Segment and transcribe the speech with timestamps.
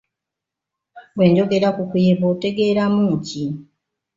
[1.15, 3.43] Bwe njogera ku kuyeba otegeeramu ki?